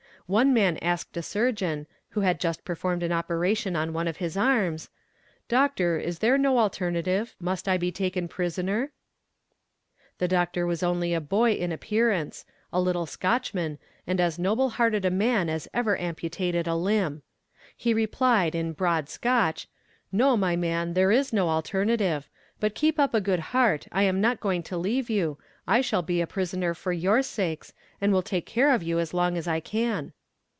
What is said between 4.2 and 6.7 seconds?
arms, "Doctor, is there no